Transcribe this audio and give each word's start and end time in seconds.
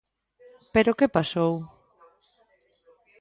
¿Pero 0.73 0.97
que 0.99 1.11
pasou? 1.17 1.53